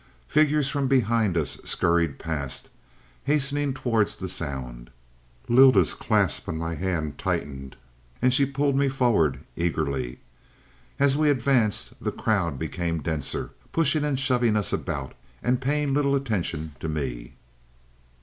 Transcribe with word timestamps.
Figures 0.27 0.67
from 0.67 0.87
behind 0.87 1.37
us 1.37 1.59
scurried 1.63 2.17
past, 2.17 2.71
hastening 3.25 3.71
towards 3.71 4.15
the 4.15 4.27
sound. 4.27 4.89
Lylda's 5.47 5.93
clasp 5.93 6.49
on 6.49 6.57
my 6.57 6.73
hand 6.73 7.19
tightened, 7.19 7.75
and 8.19 8.33
she 8.33 8.47
pulled 8.47 8.75
me 8.75 8.89
forward 8.89 9.41
eagerly. 9.55 10.17
As 10.97 11.15
we 11.15 11.29
advanced 11.29 11.93
the 12.03 12.11
crowd 12.11 12.57
became 12.57 13.03
denser, 13.03 13.51
pushing 13.71 14.03
and 14.03 14.19
shoving 14.19 14.57
us 14.57 14.73
about 14.73 15.13
and 15.43 15.61
paying 15.61 15.93
little 15.93 16.15
attention 16.15 16.73
to 16.79 16.89
me. 16.89 17.35